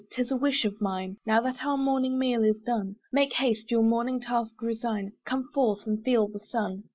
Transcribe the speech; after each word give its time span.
('tis 0.09 0.31
a 0.31 0.35
wish 0.35 0.65
of 0.65 0.81
mine) 0.81 1.15
Now 1.27 1.41
that 1.41 1.63
our 1.63 1.77
morning 1.77 2.17
meal 2.17 2.43
is 2.43 2.59
done, 2.65 2.95
Make 3.13 3.33
haste, 3.33 3.69
your 3.69 3.83
morning 3.83 4.19
task 4.19 4.59
resign; 4.59 5.11
Come 5.27 5.47
forth 5.53 5.85
and 5.85 6.03
feel 6.03 6.27
the 6.27 6.39
sun. 6.39 6.85